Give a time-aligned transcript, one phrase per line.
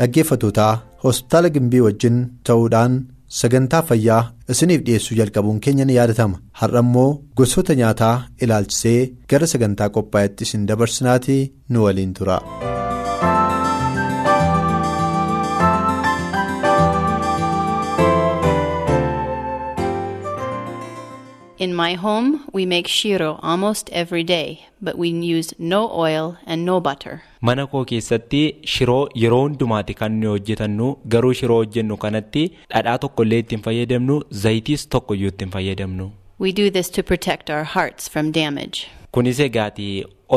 [0.00, 0.72] Dhaggeeffatootaa
[1.04, 2.94] hospitaala gimbii wajjin ta'uudhaan
[3.40, 4.20] sagantaa fayyaa
[4.54, 7.08] isiniif dhiyeessuu jalqabuun keenya ni yaadatama har'a immoo
[7.42, 8.14] gosoota nyaataa
[8.46, 8.98] ilaalchisee
[9.34, 12.38] gara sagantaa qophaa'etti isin dabarsinaatii nu waliin tura.
[21.64, 24.46] In my home, we make shiro almost every day,
[24.86, 27.12] but we use no oil and no butter.
[27.48, 28.40] Mana koo keessatti
[28.74, 34.86] shiroo yeroo hundumaati kan nuyi hojjetannu garuu shiroo hojjennu kanatti dhadhaa tokkollee ittiin fayyadamnu zayitiis
[34.94, 36.06] tokkoyyuu ittiin fayyadamnu.
[36.46, 38.80] We do this to protect our hearts from damage.
[39.12, 39.86] Kunis egaati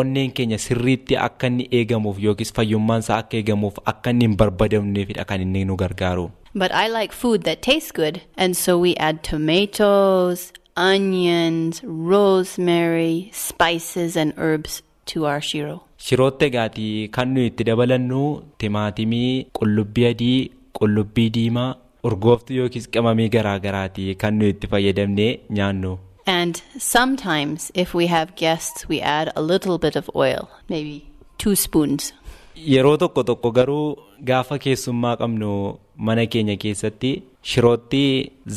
[0.02, 5.42] onneen keenya sirriitti akka inni eegamuuf yookiis fayyummaansaa akka eegamuuf akka inni hin barbadamneefidha kan
[5.48, 6.28] inni nu gargaaru.
[6.54, 10.46] But I like food that tastes good, and so we add tomatoes,
[10.78, 15.82] onions, rosemary, spices, and herbs to our shiro.
[16.06, 16.88] Shirootti egaati
[17.18, 18.22] kan nuyi itti dabalannu
[18.64, 21.76] timaatimii, qullubbii adii, qullubbii diimaa,
[22.10, 25.94] urgooftuu yookiis qimamii garaa garaati kan nuyi itti fayyadamnee nyaannu.
[26.28, 31.06] And sometimes, if we have guests, we add a little bit of oil, maybe
[31.38, 32.14] two spoons.
[32.56, 33.98] Yeroo tokko tokko garuu
[34.30, 35.50] gaafa keessummaa qabnu
[35.98, 37.12] mana keenya keessatti
[37.54, 38.04] shirootti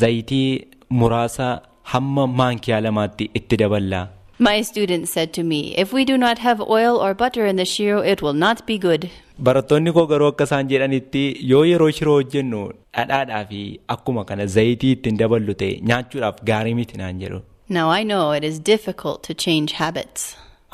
[0.03, 0.67] zayitii
[1.01, 1.49] muraasa
[1.93, 4.01] hamma maankiyaa lamaatti itti daballa.
[4.47, 7.65] My student said to me, if we do not have oil or butter in the
[7.75, 9.09] shiro, it will not be good.
[9.47, 11.23] Barattoonni koo garuu akka isaan jedhanitti
[11.53, 12.61] yoo yeroo shiroo hojjennu
[12.97, 13.63] dhadhaadhaa fi
[13.95, 17.41] akkuma kana zayitii ittiin daballu ta'e nyaachuudhaaf gaarii miti naan jedhu.
[17.79, 20.23] Now I know it is difficult to change habits.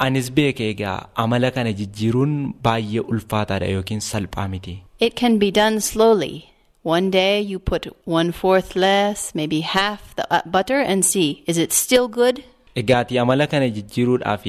[0.06, 2.32] Anis beeka egaa amala kana jijjiiruun
[2.68, 4.74] baay'ee ulfaataadha yookiin salphaa miti.
[5.08, 6.34] It can be done slowly.
[6.84, 11.56] One day you put one fourth less, maybe half the uh, butter, and see is
[11.56, 12.44] it still good?
[12.76, 14.44] Egaati amala kana jijjiiruudhaaf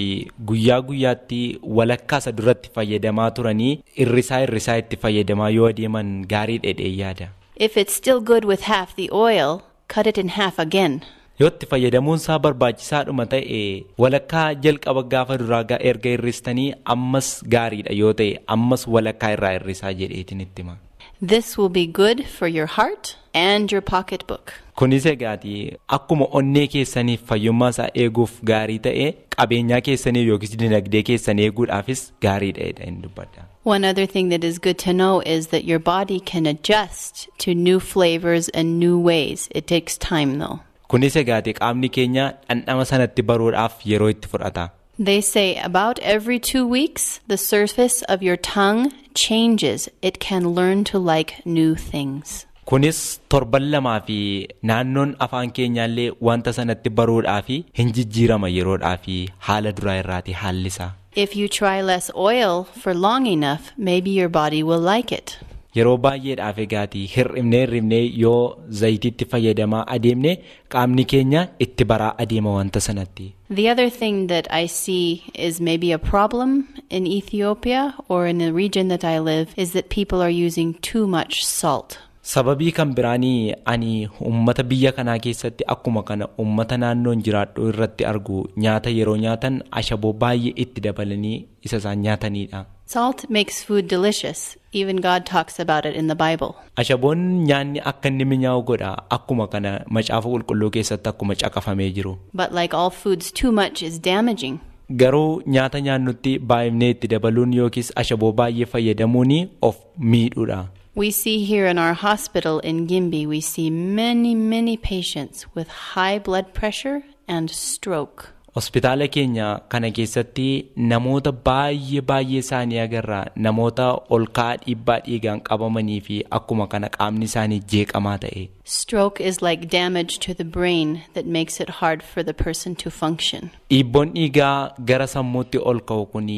[0.50, 1.40] guyyaa guyyaatti
[1.80, 7.30] walakkaa isa duratti fayyadamaa turanii irrisaa irrisaa itti fayyadamaa yoo adeeman gaarii dheedhee yaada.
[7.56, 9.62] If it's still good with half the oil,
[9.96, 11.02] cut it in half again.
[11.40, 13.62] Yoo itti fayyadamuun isaa barbaachisaadhuma ta'e
[14.06, 20.42] walakkaa jalqaba gaafa duraa erga irristanii ammas gaariidha yoo ta'e ammas walakkaa irraa irrisaa jedheetiin
[20.48, 20.78] itti hima.
[21.22, 24.54] This will be good for your heart and your pocketbook.
[24.76, 29.06] Kunis egaati akkuma onnee keessaniif fayyummaa isaa eeguuf gaarii ta'e
[29.38, 33.48] qabeenyaa keessanii yookiis dinagdee keessan eeguudhaafis gaariidha hin dubbadha.
[33.64, 37.56] One other thing that is good to know is that your body can adjust to
[37.56, 39.48] new flavors and new ways.
[39.52, 40.60] It takes time though.
[40.90, 44.70] Kunis egaati qaamni keenya dhandhama sanatti baruudhaaf yeroo itti fudhata.
[44.98, 49.90] They say about every two weeks, the surface of your tongue changes.
[50.02, 52.46] It can learn to like new things.
[52.66, 59.10] Kunis torban lamaa fi naannoon afaan keenyaallee wanta sanatti baruudhaaf hin jijjiirama yeroodhaaf
[59.50, 60.90] haala duraa irraati haalli isaa.
[61.26, 65.38] If you try less oil for long enough, maybe your body will like it.
[65.76, 70.32] Yeroo baay'eedhaaf egaati hir'ibnee hir'ibnee yoo zayitiitti fayyadamaa adeemne
[70.76, 73.26] qaamni keenya itti baraa adeema wanta sanatti.
[73.60, 76.54] The other thing that I see is maybe a problem
[76.90, 81.08] in Ethiopia or in the region that I live is that people are using too
[81.08, 82.00] much salt.
[82.26, 88.40] Sababii kan biraanii ani uummata biyya kanaa keessatti akkuma kana uummata naannoon jiraadhu irratti argu
[88.58, 92.66] nyaata yeroo nyaatan ashaboo baay'ee itti dabalanii isa isaan nyaatanidha.
[92.88, 94.58] Salt makes food delicious.
[94.72, 96.56] Even God talks about it in the Bible.
[96.78, 102.18] Ashaboon nyaanni akka inni mi'aawu godha akkuma kana macaafa qulqulluu keessatti akkuma caqafamee jiru.
[102.34, 104.60] But like all foods, too much is damaging.
[105.02, 110.68] Garuu nyaata nyaannutti baay'inee itti dabaluun yookiis ashaboo baay'ee fayyadamuun of miidhuudha.
[110.96, 116.20] We see here in our hospital in Gimbi, we see many, many patients with high
[116.20, 118.35] blood pressure and stroke.
[118.56, 120.48] Hospitaala keenya kana keessatti
[120.92, 123.88] namoota baay'ee baay'ee isaanii agarra namoota
[124.18, 128.44] ol ka'aa dhiibbaa dhiigaan qabamanii fi akkuma kana qaamni isaanii jeeqamaa ta'e.
[128.76, 132.92] Stroke is like damage to the brain that makes it hard for the person to
[133.00, 133.50] function.
[133.74, 134.60] Dhiibboon dhiigaa
[134.92, 136.30] gara sammuutti ol ka'u kun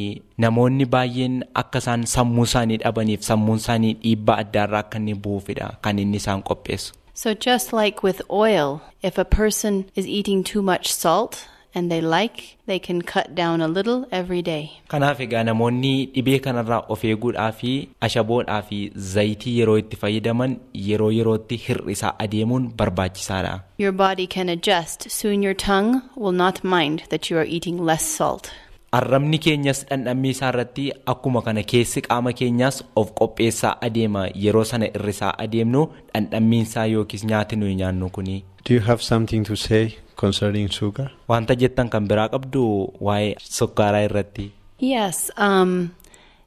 [0.45, 5.99] namoonni baay'een akka isaan sammuu isaanii dhabaniif sammuun isaanii dhiibbaa addaarraa akka inni bu'uufidha kan
[6.05, 6.93] inni isaan qopheessu.
[7.13, 11.37] So, just like with oil, if a person is eating too much salt
[11.75, 14.69] and they like, they can cut down a little every day.
[14.93, 17.73] Kanaaf egaa namoonni dhibee kanarraa of eeguudhaa fi
[18.09, 18.79] ashaboodhaa fi
[19.15, 20.57] zayitii yeroo itti fayyadaman
[20.89, 23.59] yeroo yerootti hir'isaa adeemuun barbaachisaadha.
[23.77, 28.05] Your body can adjust, soon your tongue will not mind that you are eating less
[28.17, 28.51] salt.
[28.97, 34.85] Arrabni keenyas dhandhammii isaa irratti akkuma kana keessi qaama keenyaas of qopheessaa adeema yeroo sana
[34.93, 35.81] hir'isaa adeemnu
[36.13, 38.43] dhandhammiin isaa yookiis nyaati nuyi nyaannu kuni.
[38.69, 39.83] Do you have something to say
[40.17, 41.11] concerning sugar?
[41.29, 42.63] Wanta jettan kan biraa qabdu
[43.07, 44.51] waa'ee sukkaaraa irratti.
[44.79, 45.91] Yes, um,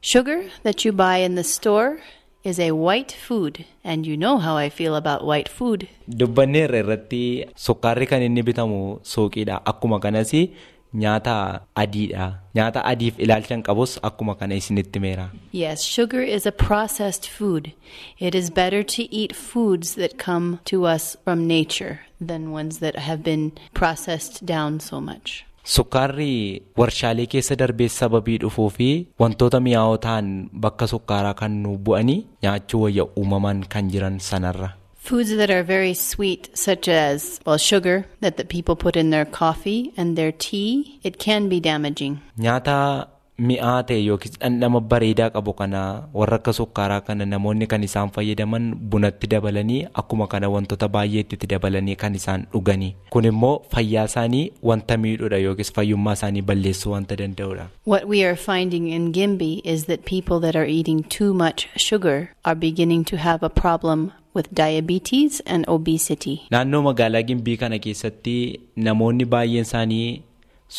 [0.01, 1.99] sugar that you buy in the store
[2.43, 5.87] is a white food, and you know how I feel about white food.
[6.21, 7.23] Dubbanneerra irratti
[7.65, 9.61] sukkaarri kan inni bitamu suuqiidha.
[9.71, 10.33] Akkuma kanas
[10.93, 12.27] nyaata adiidha.
[12.55, 15.29] Nyaata adiif ilaalchan qabus akkuma kana isinitti meera.
[15.51, 17.71] Yes, sugar is a processed food.
[18.19, 22.95] It is better to eat foods that come to us from nature than ones that
[22.95, 25.45] have been processed down so much.
[25.63, 28.87] Sukkaarri warshaalee keessa darbee sababii dhufuu fi
[29.19, 34.69] wantoota mi'aawoo ta'an bakka sukkaaraa kan nu bu'anii nyaachuu wayya uumamaan kan jiran sanarra.
[35.03, 39.25] Foods that are very sweet, such as, well, sugar that the people put in their
[39.25, 42.19] coffee and their tea, it can be damaging.
[42.37, 43.07] Nyaata
[43.49, 45.81] mi'aa ta'e yookiis dhandhama bareedaa qabu kana
[46.19, 51.95] warra akka sukkaaraa kana namoonni kan isaan fayyadaman bunatti dabalanii akkuma kana wantoota baay'eetti dabalanii
[52.05, 52.93] kan isaan dhuganii.
[53.09, 57.67] Kun immoo fayyaa isaanii wanta miidhuudha yookiis fayyummaa isaanii balleessuu wanta danda'udha.
[57.95, 62.17] What we are finding in Gimbi is that people that are eating too much sugar
[62.45, 66.35] are beginning to have a problem with diabetes and obesity.
[66.51, 68.35] Naannoo magaalaa Gimbii kana keessatti
[68.75, 70.21] namoonni baay'een isaanii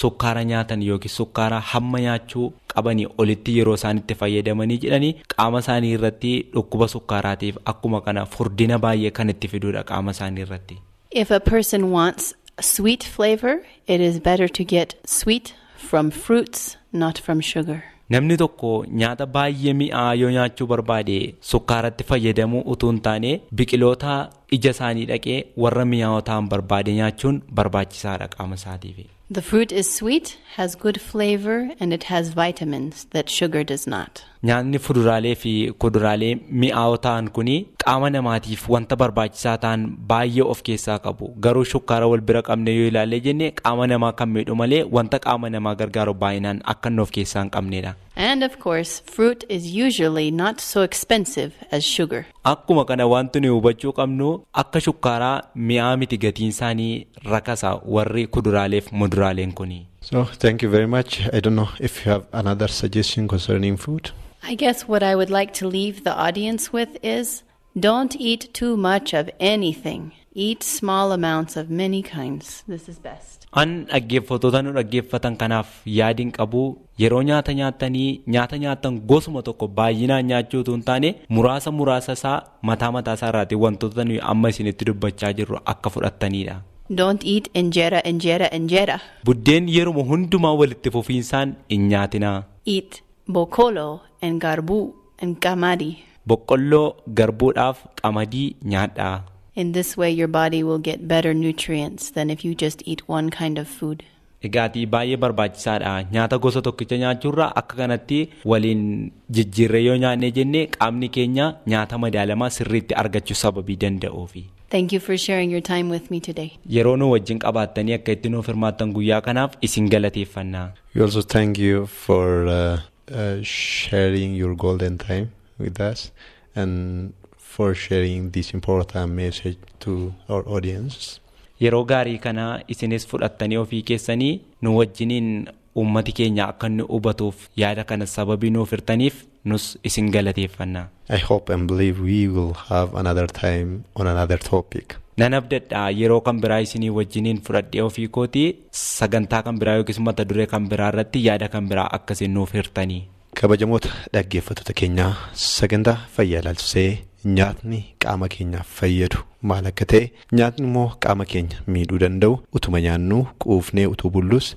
[0.01, 5.93] sukkaara nyaatan yookiin sukkaara hamma nyaachuu qabanii olitti yeroo isaan itti fayyadamanii jedhanii qaama isaanii
[5.97, 10.79] irratti dhukkuba sukkaaraatiif akkuma kana furdina baay'ee kan itti fiduudha qaama isaanii irratti.
[11.11, 13.55] If a person wants sweet flavor,
[13.87, 15.55] it is better to get sweet
[15.91, 17.83] from fruits, not from sugar.
[18.13, 18.71] Namni tokko
[19.01, 21.19] nyaata baay'ee mi'aa yoo nyaachuu barbaade
[21.51, 23.31] sukkaaratti fayyadamuu utuu hin taane
[23.61, 24.17] biqiloota
[24.59, 28.99] ija isaanii dhaqee warra mi'aawoo ta'an barbaade nyaachuun barbaachisaadha qaama isaatiif.
[29.39, 34.25] The fruit is sweet, has good flavor, and it has vitamins that sugar does not.
[34.49, 35.51] Nyaanni fuduraalee fi
[35.83, 36.31] kuduraalee
[36.63, 37.53] mi'aawoo ta'an kuni
[37.83, 41.29] qaama namaatiif wanta barbaachisaa ta'an baay'ee of keessaa qabu.
[41.45, 45.51] Garuu shukkaara wal bira qabne yoo ilaalle jenne qaama namaa kan miidhu malee wanta qaama
[45.57, 47.93] namaa gargaaru baay'inaan akka inni of keessaa hin qabnedha.
[48.17, 52.25] And of course, fruit is usually not so expensive as sugar.
[52.55, 54.33] Akkuma kana wanti nuyi hubachuu qabnu
[54.65, 55.37] akka shukkaaraa
[55.71, 59.79] mi'aa miti gatiin isaanii rakasa warri kuduraaleef muduraaleen kuni.
[60.11, 61.21] So, thank you very much.
[61.33, 64.11] I don't know if you have another suggestion concerning food.
[64.51, 67.43] I guess what I would like to leave the audience with is
[67.79, 70.13] don't eat too much of anything.
[70.35, 72.65] Eat small amounts of many kinds.
[72.67, 73.47] This is best.
[73.63, 76.63] An dhaggeeffattoota nu dhaggeeffatan kanaaf yaadiin qabu
[77.03, 82.39] yeroo nyaata nyaatanii nyaata nyaatan gosuma tokko baay'inaan nyaachuu hin taane muraasa muraasa isaa
[82.71, 86.57] mataa mataa isaa irraatii wantoota nuyi amma isinitti dubbachaa jirru akka fudhattanidha.
[87.01, 88.97] Don't eat injera, injera, injera.
[89.25, 92.39] Buddeen yeruma hundumaa walitti fufiinsaan hin nyaatinaa.
[92.77, 93.03] Eat
[93.37, 93.87] bokolo
[94.23, 94.79] and garbu
[95.21, 95.91] and gamadi.
[96.29, 96.87] Boqqolloo
[97.19, 99.23] garbuudhaaf qamadii nyaadhaa.
[99.55, 103.29] In this way, your body will get better nutrients than if you just eat one
[103.31, 104.03] kind of food.
[104.49, 105.91] Egaatii baay'ee barbaachisaadha.
[106.15, 108.19] Nyaata gosa tokkicha nyaachuurraa akka kanatti
[108.53, 114.45] waliin jijjiirree yoo nyaannee jennee qaamni keenya nyaata madaalamaa sirriitti argachuu sababii danda'uufi.
[114.71, 116.51] Thank you for sharing your time with me today.
[116.77, 120.63] Yeroo nu wajjin qabaattanii akka itti nuuf hirmaattan guyyaa kanaaf isin galateeffanna.
[120.95, 122.79] We also thank you for uh,
[123.13, 125.29] uh, sharing your golden time
[125.59, 126.13] with us
[126.55, 131.21] and for sharing this important message to our audience.
[131.61, 135.29] Yeroo gaarii kana isinis fudhattanii ofii keessanii nu wajjiniin
[135.77, 140.89] uummati keenya akka inni hubatuuf yaada kana sababii nuuf hirtaniif nus isin galateeffanna.
[141.09, 144.97] I hope and believe we will have another time on another topic.
[145.21, 148.47] Nan abdadha yeroo kan biraa isinii wajjiniin fudhadhee ofii kootii
[148.83, 153.03] sagantaa kan biraa yookiis mata duree kan biraa irratti yaada kan biraa akkasiin nuuf hirtanii.
[153.41, 155.13] Kabajamoota dhaggeeffattoota keenyaa
[155.47, 156.89] sagantaa fayyaa ilaalchisee
[157.25, 159.19] nyaatni qaama keenyaaf fayyadu
[159.51, 160.03] maal akka ta'e
[160.39, 164.49] nyaatni immoo qaama keenya miidhuu danda'u utuma nyaannuu quufnee utuu bullus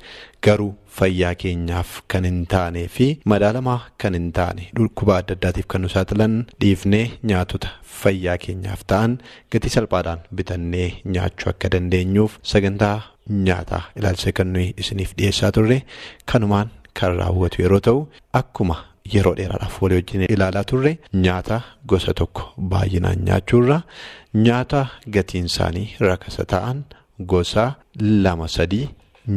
[0.47, 0.69] garuu
[0.99, 5.89] fayyaa keenyaaf kan hin taanee fi madaalamaa kan hin taane dhukkuba adda addaatiif kan nu
[5.95, 7.03] saaxilan dhiifnee
[7.33, 7.69] nyaatota
[8.01, 9.17] fayyaa keenyaaf ta'an
[9.55, 12.95] gatii salphaadhaan bitannee nyaachuu akka dandeenyuuf sagantaa
[13.45, 15.79] nyaataa ilaalchisee kan nuyi isiniif dhiyeessaa turre
[16.33, 16.69] kanumaan
[16.99, 18.01] kan raawwatu yeroo ta'u
[18.41, 18.75] akkuma.
[19.13, 20.91] Yeroo dheeraadhaaf walii wajjin ilaalaa turre
[21.25, 21.57] nyaata
[21.91, 22.43] gosa tokko
[22.73, 23.77] baay'inaan nyaachuurra
[24.45, 24.81] nyaata
[25.17, 26.83] gatiin isaanii rakasa ta'an
[27.33, 27.65] gosa
[28.25, 28.87] lama sadii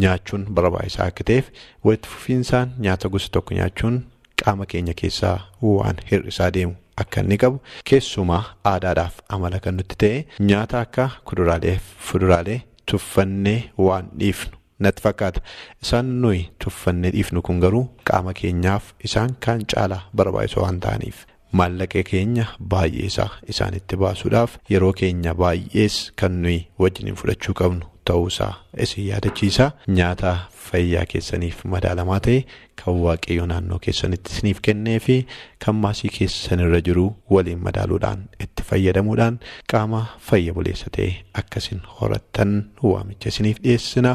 [0.05, 1.47] nyaachuun barbaachisaa akka ta'eef
[1.85, 4.01] walitti fufiinsaan nyaata gosa tokko nyaachuun
[4.45, 7.61] qaama keenya keessaa waan hir'isaa deemu akka inni qabu
[7.91, 11.79] keessumaa aadaadhaaf amala kan nutti ta'e nyaata akka kuduraalee
[12.11, 12.61] fuduraalee
[12.93, 14.58] tuffannee waan dhiifnu.
[14.87, 15.41] Natti fakkaata
[15.83, 21.27] isaan nuyi tuffannee dhiifnu kun garuu qaama keenyaaf isaan kaan caalaa barbaachisoo waan ta'aniif.
[21.59, 28.53] Maallaqa keenya baay'ee isaa isaanitti baasuudhaaf yeroo keenya baay'ees kan nuyi wajjiniin fudhachuu qabnu ta'uusaa
[28.85, 29.67] isin yaadachiisa
[29.99, 30.33] nyaata
[30.69, 32.39] fayyaa keessaniif madaalamaa ta'e
[32.81, 35.17] kan waaqayyo naannoo keessanitti isiniif kennee fi
[35.65, 37.05] kan maasii keessan irra jiru
[37.37, 39.39] waliin madaaluudhaan itti fayyadamuudhaan
[39.73, 40.01] qaama
[40.31, 41.09] fayya buleessa ta'e
[41.43, 42.53] akkasin horattan
[42.91, 44.13] waamicha isiniif dhiyeessina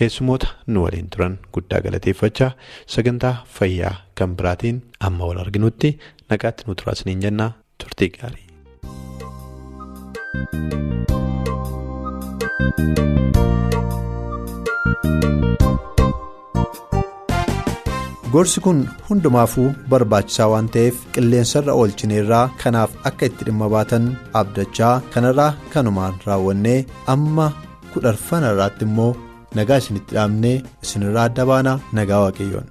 [0.00, 2.50] keessumoota nu waliin turan guddaa galateeffachaa
[2.96, 5.90] sagantaa fayyaa kan biraatiin amma wal arginutti
[6.30, 7.50] nagaatti nu turaa isiniin jennaa
[7.84, 8.46] turtii gaarii.
[18.34, 18.78] Gorsi kun
[19.08, 24.04] hundumaafuu barbaachisaa waan ta'eef qilleensarra oolchineerraa kanaaf akka itti dhimma baatan
[24.40, 26.78] abdachaa kanarraa kanumaan raawwannee
[27.14, 27.46] amma
[27.92, 29.10] kudharfana irraatti immoo
[29.58, 32.66] nagaa isinitti dhaabnee isinirraa adda baanaa nagaa waaqayyoon.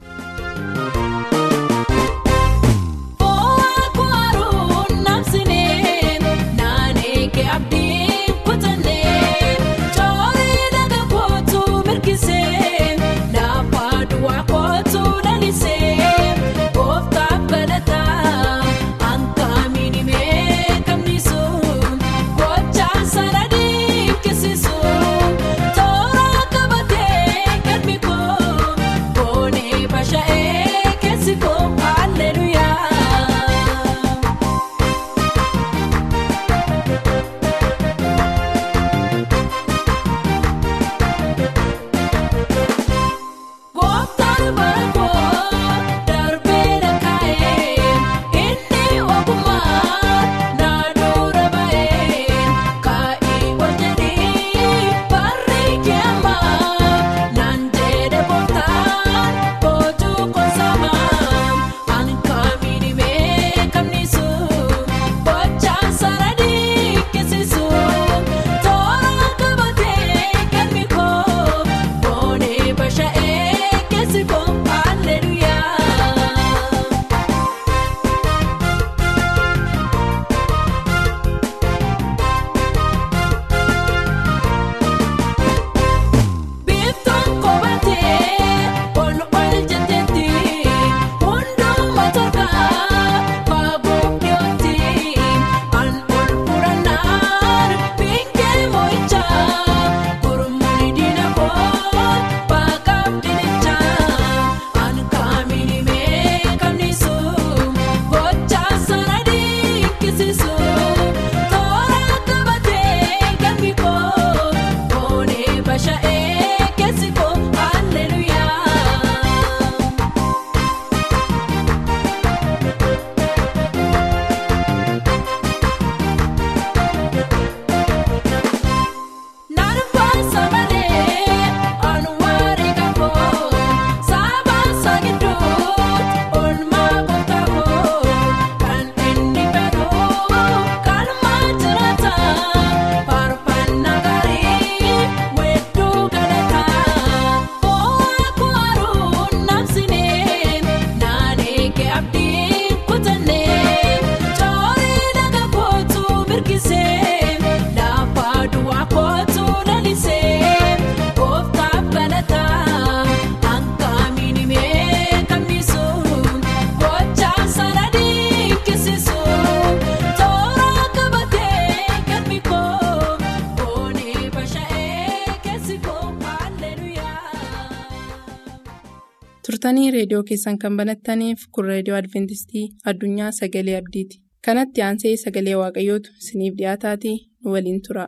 [179.71, 184.19] Turtanii reediyoo keessan kan banattaniif kun reediyoo adventistii addunyaa sagalee abdiiti.
[184.47, 188.07] kanatti aansee sagalee waaqayyootu isiniif dhiyaataatii nu waliin tura.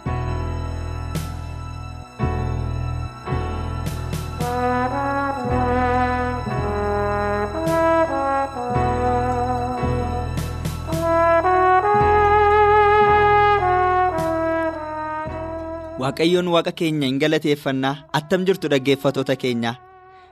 [16.04, 19.74] Waaqayyoon waaqa keenya hin galateeffannaa attam jirtu dhaggeeffatoota keenyaa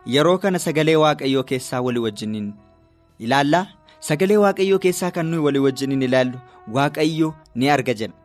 [0.05, 2.47] yeroo kana sagalee waaqayyoo keessaa walii wajjiniin
[3.27, 3.65] ilaallaa
[4.09, 6.37] sagalee waaqayyoo keessaa kan nuyi walii wajjiniin ilaallu
[6.77, 8.15] waaqayyo ni arga jedha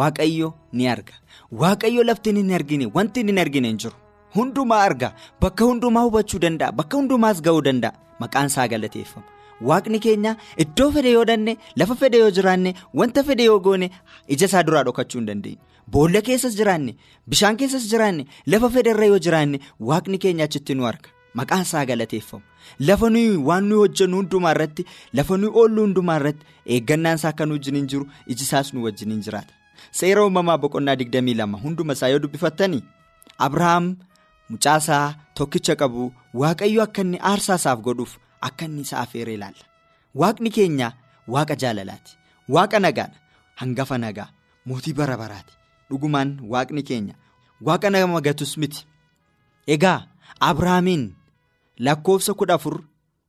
[0.00, 1.12] waaqayyo ni arga.
[1.60, 3.94] Waaqayyo lafti hin argine wanti hin argine hin jiru.
[4.34, 5.12] Hundumaa arga.
[5.40, 7.92] Bakka hundumaa hubachuu danda'a bakka hundumaas ga'uu danda'a.
[8.20, 9.24] Maqaan isaa galateeffama.
[9.68, 13.90] Waaqni keenya iddoo fedhe yoo danne lafa fedhe yoo jiraanne wanta fedhe yoo goone
[14.28, 15.58] ija isaa duraa dhokachuu hin dandeenye.
[15.92, 16.96] Boolla keessas jiraanne
[17.34, 19.60] bishaan keessas jiraanne lafa fedhe irra yoo jiraanne
[19.92, 22.42] waaqni keenya achitti nu arga maqaan isaa galateeffamu.
[22.88, 27.46] Lafa nuyi waan nuyi hojjennu hundumaa irratti lafa nuyi oollu hundumaa irratti eeggannaan isaa akka
[27.46, 29.52] nu wajjiniin jiru iji isaas nu wajjiniin jiraata.
[29.98, 32.82] Seera uumamaa boqonnaa 22 hunduma isaa yoo dubbifattanii
[33.46, 33.86] Abrahaam
[34.50, 36.12] mucaasaa tokkicha qabu
[36.42, 38.12] waaqayyo akka inni aarsaa isaaf godhuuf.
[38.40, 39.64] Akka inni isa afeeree ilaalla.
[40.14, 40.88] Waaqni keenya
[41.34, 42.12] waaqa jaalalaati.
[42.48, 43.18] Waaqa nagaadha.
[43.60, 44.28] Hangafa nagaa.
[44.66, 45.52] Mootii bara baraati.
[45.90, 47.14] Dhugumaan waaqni keenya
[47.68, 48.86] waaqa nama gatus miti.
[49.66, 50.06] Egaa
[50.40, 51.04] Abrahaamiin
[51.78, 52.80] lakkoofsa kudha afur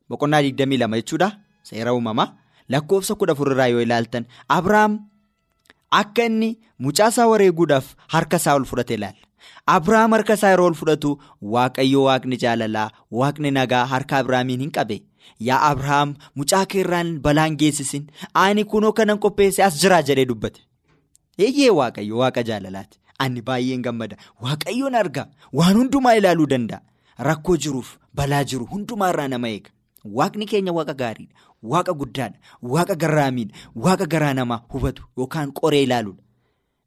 [0.09, 1.31] boqonnaa 22 jechuudha.
[1.63, 2.33] Seera uumamaa
[2.69, 4.99] lakkoofsa kudha afur irraa yoo ilaaltan Abrahaam
[5.91, 6.49] akka inni
[6.79, 9.23] mucaasaa wareeguudhaaf harka isaa ol fudhate ilaalla.
[9.65, 11.11] Abrahaam harka isaa yeroo ol fudhatu
[11.41, 14.97] waaqayyo waaqni jaalalaa waaqni nagaa harka Abrahaamiin hin qabe
[15.49, 20.61] yaa Abrahaam mucaa keerraan balaan geessisin ani kunoo kanan qopheesse as jiraa jedhee dubbate.
[21.37, 25.27] Eeyyee waaqayyo waaqa jaalalaati ani baay'een gammada waaqayyoon arga
[25.59, 26.81] waan hundumaa ilaaluu danda'a
[27.29, 29.71] rakkoo jiruuf balaa jiru hundumaarraa nama eega.
[30.17, 31.35] Waaqni keenya waaqa gaariidha
[31.71, 32.37] waaqa guddaadha
[32.73, 33.55] waaqa garraamiidha
[33.85, 36.23] waaqa garaa namaa hubatu yookaan qoree ilaaluudha.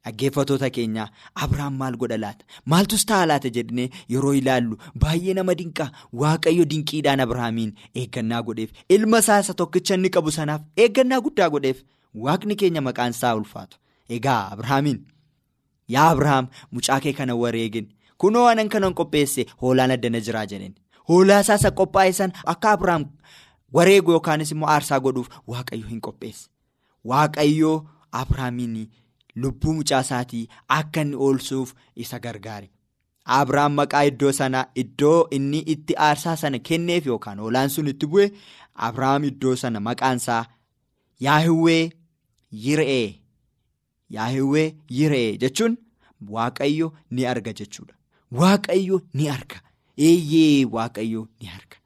[0.05, 1.09] Dhaggeeffatoota keenyaa
[1.45, 2.45] Abrahaam maal godha laata?
[2.65, 4.77] Maaltus ta'a laata jennee yeroo ilaallu?
[5.03, 5.89] Baay'ee nama dinqaa.
[6.21, 8.71] Waaqayyo dinqiidhaan Abrahaamiin eeggannaa godheef.
[8.89, 11.83] Ilma isaa isa tokkicha inni qabu sanaaf eeggannaa guddaa godheef.
[12.25, 13.77] Waaqni keenya maqaan isaa ulfaatu.
[14.09, 14.99] Egaa Abrahaamiin
[15.95, 20.73] yaa Abrahaam mucaa kee kana wareegin kunoo anan kanan qopheesse hoolaan addana jiraa jedheen
[21.11, 23.05] hoolaa isaa isa qophaa'e san akka Abrahaam
[23.79, 26.49] wareegu yookaanis immoo aarsaa godhuuf waaqayyo hin qopheesse
[27.13, 27.71] waaqayyo
[28.11, 28.89] Abrahaamiin.
[29.41, 30.47] Lubbuu mucaa isaatii
[30.77, 31.69] akka inni oolchuuf
[32.05, 32.67] isa gargaare.
[33.35, 38.25] Abrahaam maqaa iddoo sanaa iddoo inni itti aarsaa sana kenneef yookaan hoolaan sun itti bu'e
[38.87, 40.43] Abrahaam iddoo sana maqaan isaa
[41.27, 41.91] Yaahiwee
[42.65, 43.07] Yira'ee
[44.17, 44.67] Yaahiwee
[44.99, 45.77] Yira'ee jechuun
[46.35, 47.93] Waaqayyo ni arga jechuudha.
[48.39, 49.61] Waaqayyo ni arga.
[50.07, 51.77] Eeyyee Waaqayyo ni arga.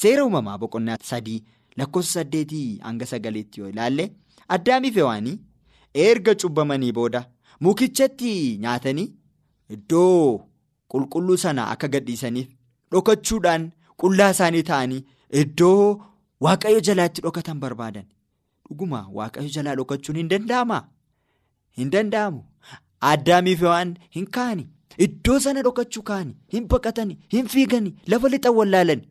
[0.00, 1.38] Seera uumamaa boqonnaa sadii
[1.80, 4.04] lakkoofsa saddeetii hanga sagaleetti yoo ilaalle
[4.56, 5.38] addaamiif hewaanii
[6.06, 7.20] erga cubbamanii booda
[7.66, 8.32] mukichatti
[8.64, 9.08] nyaatanii
[9.76, 10.40] iddoo
[10.92, 12.48] qulqulluu sana akka gadhiisaniif
[12.92, 13.64] dhokachuudhaan
[14.02, 15.00] qullaa isaanii ta'anii
[15.42, 15.82] iddoo
[16.46, 18.06] waaqayyo jalaatti dhokatan barbaadan.
[18.68, 20.82] Dhuguma waaqayyo jalaa dhokachuun hin danda'amaa?
[21.78, 22.40] Hin danda'amu.
[23.12, 24.64] Addaamiif waan hin kaani
[25.06, 29.02] iddoo sana dhokachuu kaani hin baqatani hin fiigani lafa lixan wallaalan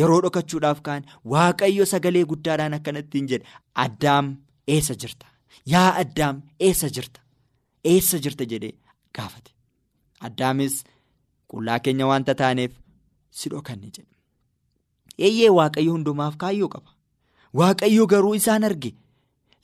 [0.00, 1.02] yeroo dhokachuudhaaf kaan
[1.34, 3.46] waaqayyo sagalee guddaadhaan akkanatti hin jedhe
[3.84, 4.26] addaam
[4.74, 5.26] eessa jirta.
[5.72, 7.20] Yaa addaam eessa jirta?
[7.92, 8.74] Eessa jirta jedhee
[9.18, 9.50] gaafate.
[10.28, 10.74] Addaamis
[11.54, 12.72] qullaa keenya wanta taaneef
[13.40, 14.12] si dhokanne jedhe.
[15.26, 16.90] Eeyyee waaqayyo hundumaaf kaayyoo qaba.
[17.60, 18.90] Waaqayyo garuu isaan arge.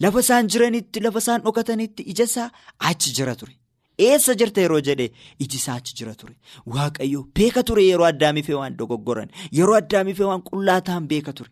[0.01, 2.51] Lafa isaan jiranitti lafa isaan dhokatanitti ija isaa
[2.91, 3.55] achi jira ture.
[4.05, 5.11] Eessa jirta yeroo jedhee
[5.47, 6.35] iji isaa achi jira ture.
[6.77, 9.31] Waaqayyo beeka ture yeroo addaamiifee waan dogoggoran.
[9.59, 11.51] Yeroo addaamiifee waan qullaa ta'an beeka ture.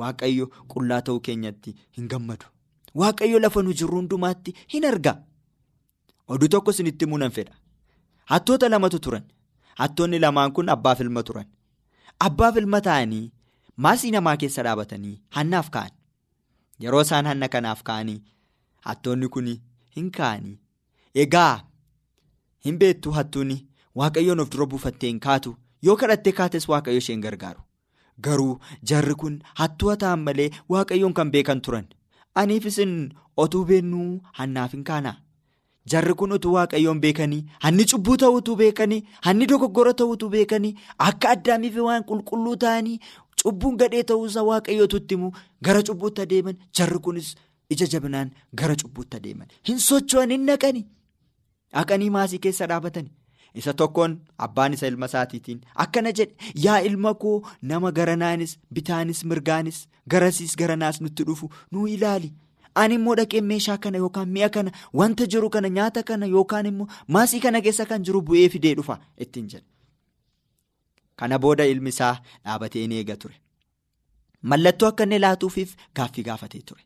[0.00, 2.46] Waaqayyo qullaa ta'uu keenyatti hin gammadu.
[3.02, 5.14] Waaqayyo lafa nu jirru hundumaatti hin arga.
[6.28, 7.54] Oduu tokko isinitti himuu nan fedha.
[8.32, 9.24] Hattoota lamatu turan.
[9.80, 11.46] Hattoonni lamaan kun abbaaf ilma turan.
[12.20, 13.24] Abbaaf ilma ta'anii
[13.76, 15.90] maasii namaa keessa dhaabatanii hannaaf ka'an.
[16.84, 18.18] Yeroo isaan hanna kanaaf ka'anii
[18.86, 19.48] hattoonni kun
[19.96, 20.56] hin ka'anii.
[21.24, 21.64] Egaa
[22.66, 23.56] hin beektu hattuuni
[24.00, 25.56] waaqayyoon of dura buufattee hin kaatu
[25.88, 27.60] yoo kadhattee kaates waaqayyo isheen gargaaru.
[28.24, 28.58] Garuu
[28.90, 31.86] jarri kun hattuu ta'an malee waaqayyoon kan beekan turan.
[32.34, 32.94] Aniif isin
[33.36, 35.16] otuu beennuu hannaaf hin kaanaa.
[35.92, 40.74] Jarri kun utuu waaqayyoon beekanii hanni cubbuu ta'uutu beekanii hanni dogoggora ta'uutu beekanii
[41.08, 42.98] akka addaamiif waan qulqulluu ta'anii
[43.42, 45.30] cubbuun gadhee ta'uusaa waaqayyootu itti himu
[45.68, 47.34] gara cubbuutti adeeman jarri kunis
[47.76, 48.30] ija jabinaan
[48.62, 50.84] gara cubbuutti adeeman hin socho'an hin naqani.
[51.74, 53.10] Dhaqanii maasii keessa dhaabatani.
[53.60, 54.12] Isa tokkoon
[54.46, 57.34] abbaan isa ilma isaatiitiin akkana jedhe yaa ilma koo
[57.72, 59.80] nama garanaanis bitaanis mirgaanis
[60.14, 62.30] garasiis garanaas nutti dhufu nuu ilaali
[62.82, 66.88] ani immoo dhaqee meeshaa kana yookaan mi'a kana wanta jiru kana nyaata kana yookaan immoo
[67.16, 69.66] maasii kana keessa kan jiru bu'ee fidee dhufa ittiin jedhe.
[71.16, 73.36] Kana booda ilmi isaa dhaabatee ni eega ture.
[74.42, 76.82] Mallattoo akka inni laatuufiif gaaffii gaafatee ture.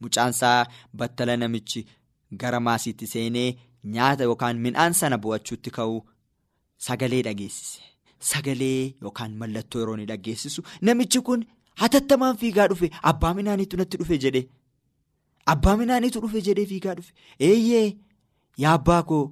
[0.00, 1.86] Mucaansaa battala namichi
[2.42, 3.48] gara maasiitti seenee
[3.96, 6.00] nyaata yookaan midhaan sana bu'achuutti ka'uu
[6.86, 7.80] sagalee dhageessise.
[8.30, 11.44] Sagalee yookaan mallattoo yeroo inni dhageessisu namichi kun
[11.82, 14.46] hatattamaan fiigaa dhufe abbaa midhaaniitu natti dhufe jedhee.
[15.52, 17.12] Abbaa midhaaniitu dhufe jedhee fiigaa dhufe.
[17.48, 17.96] Eeyyee
[18.64, 19.24] yaa abbaa koo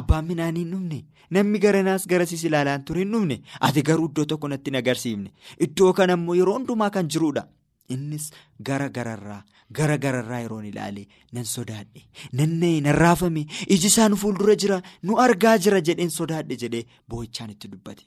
[0.00, 1.04] abbaan midhaanii hin dhufne
[1.36, 5.32] namni garanaas garasiis ilaalaan ture hin dhufne ati garuu iddoo tokko natti hin agarsiifne
[5.68, 7.46] iddoo kana immoo yeroo hundumaa kan jiruudha.
[7.94, 8.30] Innis
[8.68, 9.42] gara gararraa
[9.78, 12.02] gara gararraa yeroon ilaale nan sodaadhe
[12.40, 13.42] nannee nan raafame
[13.76, 18.02] iji isaan fuuldura jira nu argaa jira jedheen sodaadhe jedhee boo'ichaan itti dubbate.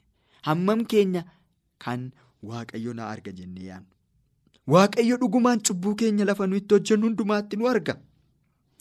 [0.48, 1.24] Hammam keenya
[1.86, 2.12] kan
[2.44, 3.94] waaqayyo na arga jennee yaadnu.
[4.74, 7.96] Waaqayyo dhugumaan cubbuu keenya lafa nu itti hojjennu hundumaatti nu arga.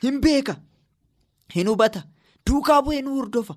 [0.03, 0.57] Hin beeka.
[1.55, 2.03] Hin hubata.
[2.47, 3.55] Duukaa bu'ee nu hordofa.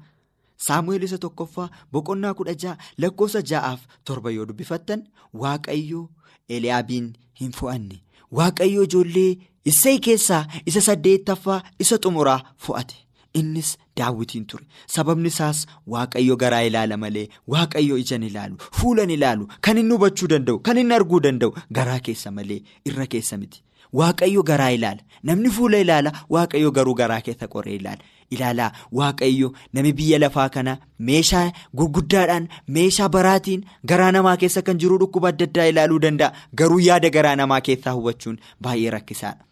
[0.68, 5.06] Saamu'eel isa tokkoffaa boqonnaa kudha ja'a lakkoofsa ja'aaf torba yoo dubbifattan
[5.44, 6.02] waaqayyo
[6.50, 7.08] Eliyaabiin
[7.42, 8.02] hin fo'anne.
[8.40, 9.38] Waaqayyo ijoollee
[9.72, 12.96] Isseey keessaa isa saddeettaffaa isa xumuraa fo'ate.
[13.40, 14.66] Innis daawwitiin ture.
[14.88, 20.60] Sababni isaas waaqayyo garaa ilaala malee waaqayyo ijaan ilaalu fuulan ilaalu kan inni hubachuu danda'u
[20.60, 23.64] kan inni arguu danda'u garaa keessa malee irra keessa miti.
[24.00, 25.02] Waaqayyo garaa ilaala.
[25.24, 28.04] Namni fuula ilaala waaqayyo garuu garaa keessa qoree ilaala.
[28.36, 30.78] Ilaalaa waaqayyo nami biyya lafaa kana
[31.10, 36.32] meeshaa gurguddaadhaan meeshaa baraatiin garaa namaa keessa kan jiru dhukkuba adda addaa ilaaluu danda'a.
[36.56, 39.44] Garuu yaada garaa namaa keessaa hubachuun baay'ee rakkisaadha.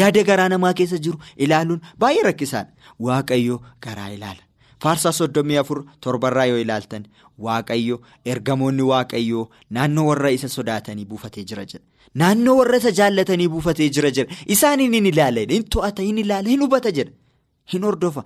[0.00, 2.72] Yaada garaa namaa keessa jiru ilaaluun baay'ee rakkisaadha.
[3.08, 4.42] Waaqayyo garaa ilaala.
[4.82, 7.04] Faarsaa soddomii afur torbarraa yoo ilaaltan
[7.46, 7.96] waaqayyo
[8.32, 9.44] ergamoonni waaqayyoo
[9.76, 11.84] naannoo warra isa sodaatanii buufatee jira jedha.
[12.22, 14.34] Naannoo warra isa jaallatanii buufatee jira jedha.
[14.46, 17.12] Isaan hin ilaala, hin to'ata, hin ilaala, hin hubata jedha.
[17.72, 18.24] Hin hordofa.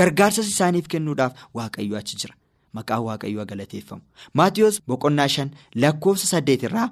[0.00, 2.34] Gargaarsas isaaniif kennuudhaaf waaqayyo achi jira.
[2.72, 4.02] Maqaan waaqayyoo galateeffamu.
[4.34, 6.88] Maatiyoos boqonnaa shan lakkoofsa saddeet irraa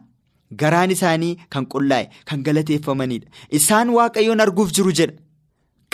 [0.62, 3.29] garaan isaanii kan qullaa'e kan galateeffamanidha.
[3.61, 5.14] Isaan waaqayyoon arguuf jiru jedha.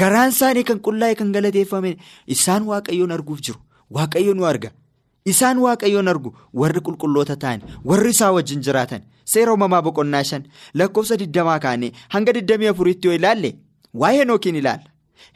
[0.02, 1.96] Garaan isaanii kan qullaa'e kan galateeffamani
[2.36, 3.58] isaan waaqayyoon arguuf jiru.
[3.96, 4.70] Waaqayyo nu arga.
[5.32, 7.60] Isaan waaqayyoon argu warri qulqulloota ta'an
[7.90, 10.46] warri isaa wajjin jiraatan seera uumamaa boqonnaa shan
[10.80, 13.50] lakkoofsa digdamaa kaanee hanga digdamii afuriitti yoo ilaalle
[14.04, 14.88] waa'ee henookiin ilaalla.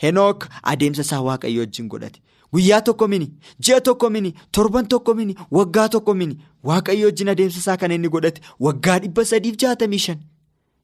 [0.02, 2.18] Henook adeemsa isaa waaqayyo wajjin godhate.
[2.52, 3.28] Guyyaa tokko mini
[3.68, 6.38] ji'a tokko mini torban tokko mini waggaa tokko mini
[6.70, 10.18] waaqayyo wajjin adeemsa isaa kan inni godhate waggaa dhibba sadiif jaatamii shan.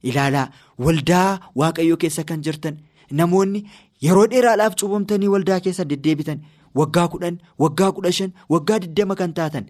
[0.03, 0.47] Ilaalaa
[0.85, 2.77] waldaa waaqayyo keessa kan jirtan
[3.21, 3.61] namoonni
[4.07, 6.39] yeroo dheeraadhaaf cuubamtanii waldaa keessa deddeebitan.
[6.79, 9.65] Waggaa kudhan waggaa kudha shan waggaa digdama kan taatan.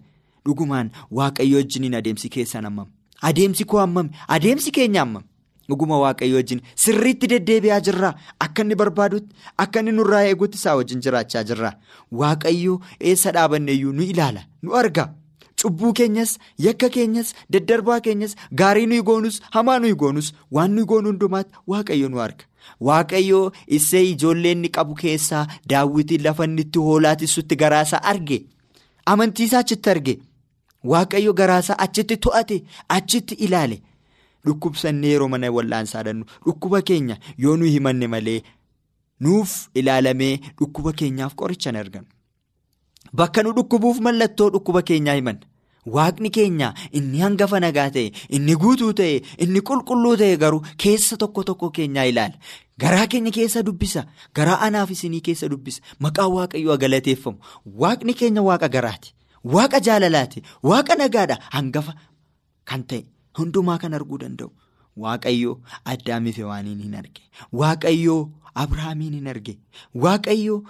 [0.46, 2.86] Dhugumaan waaqayyo wajjiniin adeemsi keessan hammam
[3.28, 5.22] adeemsi koo hammam adeemsi keenya hammam
[5.68, 8.10] dhuguma waaqayyo wajjin sirriitti deddeebi'aa jirraa
[8.46, 11.72] akka inni barbaadutti akka inni nurraa eeguutti isaa wajjin jiraachaa jirraa
[12.20, 14.42] waaqayyo eessa dhaabanneeyyuu nu ilaala?
[14.62, 15.06] Nu arga.
[15.62, 21.08] Cubbuu keenyas yakka keenyas daddarbaa keenyas gaarii nuyi goonus hamaa nuyi goonus waan nuyi goonu
[21.12, 22.44] hundumaatti waaqayyo nu arga.
[22.88, 26.62] Waaqayyoo isee ijoollee inni qabu keessaa daawwitiin lafa inni
[27.42, 28.38] itti garaasaa arge.
[29.06, 30.18] Amantiisaa achitti arge.
[30.84, 33.80] Waaqayyo garaasaa achitti to'ate achitti ilaale.
[34.46, 38.40] Dhukkubsannee yeroo mana wal'aansaa dhannu dhukkuba keenya yoo nuyi himanne malee
[39.20, 42.06] nuuf ilaalamee dhukkuba keenyaaf qoricha hin arganu
[43.20, 45.46] bakka nu dhukkubuuf mallattoo dhukkuba keenyaa himanna.
[45.86, 51.44] Waaqni keenya inni hangafa nagaa ta'e inni guutuu ta'e inni qulqulluu ta'e garuu keessa tokko
[51.50, 52.36] tokko keenyaa ilaala.
[52.80, 54.06] Garaa keenya keessa dubbisa.
[54.34, 55.80] Garaa anaaf isinii keessa dubbisa.
[56.00, 57.38] Maqaan waaqayyoo galateeffamu.
[57.82, 59.14] Waaqni keenya waaqa garaati.
[59.44, 60.42] Waaqa jaalalaati.
[60.62, 61.36] Waaqa nagaadha.
[61.56, 61.94] Hangafa
[62.64, 63.04] kan ta'e
[63.38, 64.50] hundumaa kan arguu danda'u.
[64.96, 67.22] Waaqayyoo addaamiif waaniin hin arge.
[67.52, 68.22] Waaqayyoo
[68.62, 69.58] Abiraamiin hin arge.
[70.02, 70.62] Waaqayyoo.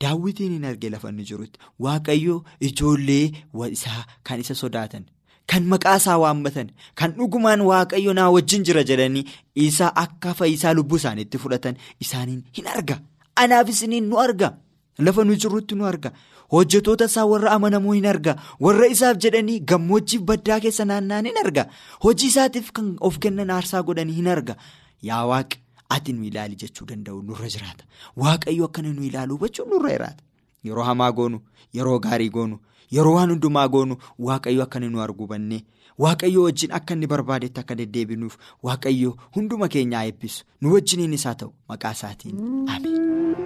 [0.00, 2.34] Daawwitiin hin arge lafa inni jirutti waaqayyo
[2.68, 3.32] ijoollee
[3.76, 5.04] isaa kan isa sodaatan
[5.52, 6.68] kan maqaa isaa waammatan
[7.00, 9.24] kan dhugumaan waaqayyo naa wajjin jira jedhanii
[9.66, 12.98] isaa akka fayyisaa lubbuu isaaniitti fudhatan isaaniin hin arga.
[13.36, 14.52] Anaaf isiniin nu arga.
[14.98, 16.10] Lafa nu jirutti nu arga.
[16.52, 18.36] Hojjetoota isaa warra amanamoo hin arga.
[18.60, 21.66] Warra isaaf jedhanii gammoojjiif baddaa keessa naanna'an hin arga.
[22.04, 24.56] Hojii isaatiif kan of kennan aarsaa godhanii hin arga.
[25.02, 25.58] Yaa waaqi.
[25.88, 27.84] Ati nu ilaali jechuu danda'u nurra jiraata.
[28.16, 30.22] Waaqayyo akkana nu ilaalu hubachuun nurra jiraata.
[30.64, 31.38] Yeroo hamaa goonu,
[31.74, 32.58] yeroo gaarii goonu,
[32.90, 35.62] yeroo waan hundumaa goonu waaqayyo akkana nu arguu bannee
[36.04, 41.52] waaqayyo wajjin akka inni barbaadetti akka deddeebinuuf waaqayyo hunduma keenyaa eebbisu nu wajjiniin isaa ta'u
[41.68, 42.36] maqaa isaatiin
[42.74, 43.36] ameen.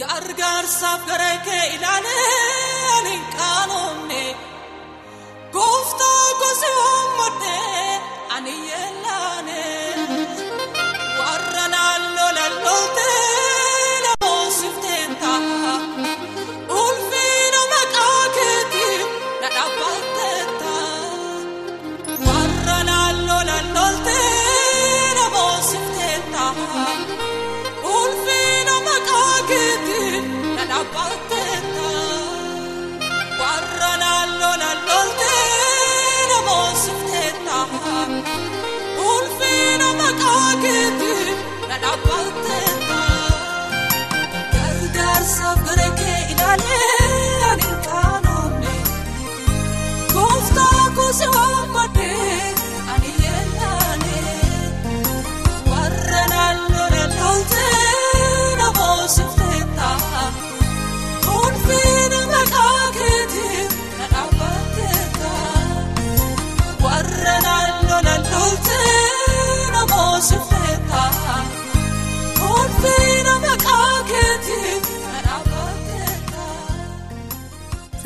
[0.00, 4.22] Gargaarsaaf gara kee ilaalee hin qaanoomne
[5.56, 8.00] gooftaa gosi waammadhee
[8.36, 8.99] ani yeellaan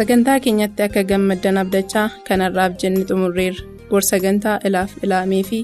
[0.05, 3.63] sagantaa keenyatti akka gammaddan abdachaa kanarraaf jenne xumurreerra.
[3.91, 5.59] Bor sagantaa ilaaf ilaamee fi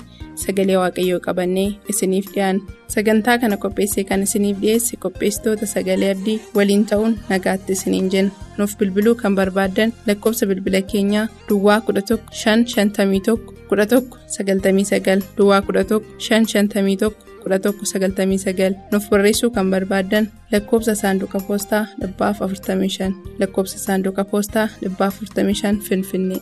[0.44, 2.62] sagalee waaqayyoo qabannee isiniif dhiyaanna
[2.94, 8.32] sagantaa kana qopheessee kan isiniif dhiyeesse qopheessitoota sagalee abdii waliin ta'uun nagaatti isiniin jenna.
[8.58, 13.38] Nuuf bilbiluu kan barbaaddan lakkoofsa bilbila keenyaa duwwaa 11 551
[13.70, 14.02] 11
[14.36, 17.10] 99 duwwaa 11 551
[17.44, 26.40] 1199 nuuf barreessuu kan barbaaddan lakkoofsa saanduqa poostaa 45 lakkoofsa saanduqa poostaa 45 finfinnee.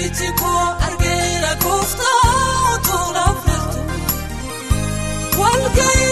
[0.00, 3.40] Iji koo argeera kooftaa tolaaf
[5.76, 6.11] jirtu